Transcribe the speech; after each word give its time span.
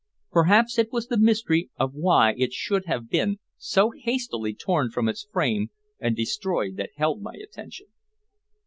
Perhaps 0.31 0.79
it 0.79 0.91
was 0.91 1.09
the 1.09 1.17
mystery 1.19 1.69
of 1.77 1.93
why 1.93 2.33
it 2.35 2.51
should 2.53 2.87
have 2.87 3.07
been 3.07 3.37
so 3.59 3.91
hastily 3.91 4.51
torn 4.55 4.89
from 4.89 5.07
its 5.07 5.27
frame 5.31 5.69
and 5.99 6.15
destroyed 6.15 6.75
that 6.77 6.89
held 6.97 7.21
my 7.21 7.35
attention. 7.35 7.85